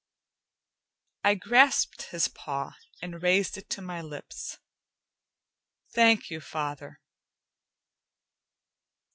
I 1.23 1.35
grasped 1.35 2.09
his 2.09 2.27
paw 2.27 2.71
and 3.03 3.21
raised 3.21 3.55
it 3.55 3.69
to 3.69 3.83
my 3.83 4.01
lips. 4.01 4.57
"Thank 5.93 6.31
you, 6.31 6.39
father!" 6.41 6.99